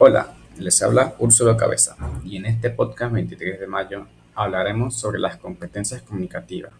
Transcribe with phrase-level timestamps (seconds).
[0.00, 5.38] Hola, les habla Úrsulo Cabeza y en este podcast 23 de mayo hablaremos sobre las
[5.38, 6.70] competencias comunicativas,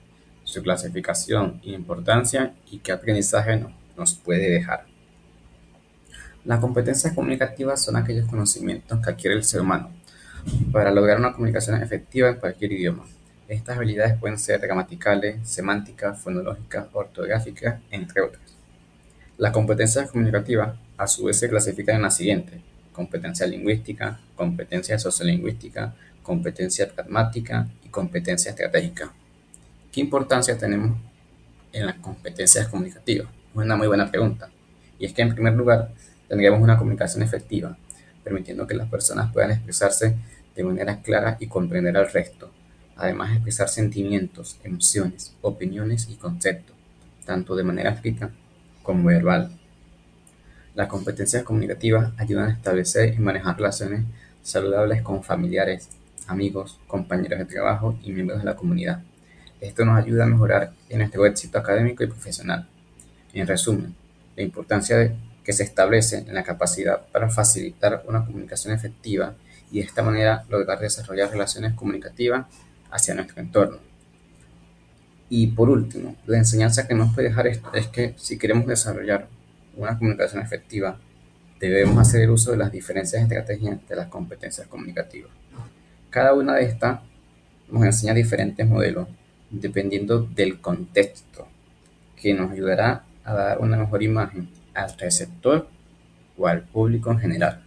[0.45, 3.61] su clasificación e importancia y qué aprendizaje
[3.97, 4.85] nos puede dejar.
[6.45, 9.91] Las competencias comunicativas son aquellos conocimientos que adquiere el ser humano
[10.71, 13.05] para lograr una comunicación efectiva en cualquier idioma.
[13.49, 18.55] Estas habilidades pueden ser gramaticales, semánticas, fonológicas, ortográficas, entre otras.
[19.39, 22.61] Las competencias comunicativas a su vez se clasifican en las siguientes
[22.99, 29.13] competencia lingüística, competencia sociolingüística, competencia pragmática y competencia estratégica.
[29.93, 30.99] ¿Qué importancia tenemos
[31.73, 33.29] en las competencias comunicativas?
[33.29, 34.51] Es una muy buena pregunta.
[34.99, 35.93] Y es que en primer lugar
[36.27, 37.79] tendríamos una comunicación efectiva,
[38.25, 40.17] permitiendo que las personas puedan expresarse
[40.57, 42.51] de manera clara y comprender al resto.
[42.97, 46.75] Además, expresar sentimientos, emociones, opiniones y conceptos,
[47.25, 48.33] tanto de manera escrita
[48.83, 49.57] como verbal.
[50.79, 54.05] Las competencias comunicativas ayudan a establecer y manejar relaciones
[54.45, 55.89] saludables con familiares,
[56.29, 59.03] amigos, compañeros de trabajo y miembros de la comunidad.
[59.61, 62.69] Esto nos ayuda a mejorar en nuestro éxito académico y profesional.
[63.33, 63.93] En resumen,
[64.37, 69.35] la importancia que se establece en la capacidad para facilitar una comunicación efectiva
[69.73, 72.47] y de esta manera lograr desarrollar relaciones comunicativas
[72.93, 73.79] hacia nuestro entorno.
[75.29, 79.27] Y por último, la enseñanza que nos puede dejar esto es que si queremos desarrollar
[79.79, 80.99] una comunicación efectiva,
[81.61, 85.31] debemos hacer uso de las diferentes estrategias de las competencias comunicativas.
[86.11, 87.01] Cada una de estas
[87.71, 89.09] nos enseña diferentes modelos
[89.51, 91.49] dependiendo del contexto
[92.17, 95.69] que nos ayudará a dar una mejor imagen al receptor
[96.37, 97.65] o al público en general.